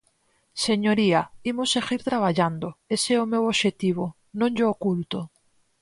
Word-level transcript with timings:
Señoría, 0.65 1.21
imos 1.51 1.71
seguir 1.75 2.01
traballando, 2.09 2.67
ese 2.95 3.09
é 3.15 3.19
o 3.21 3.29
meu 3.33 3.43
obxectivo, 3.51 4.05
non 4.39 4.49
llo 4.57 4.65
oculto. 4.75 5.19